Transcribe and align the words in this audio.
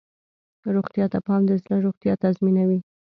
روغتیا 0.75 1.05
ته 1.11 1.19
پام 1.25 1.41
د 1.47 1.51
زړه 1.61 1.75
روغتیا 1.85 2.13
تضمینوي. 2.23 2.79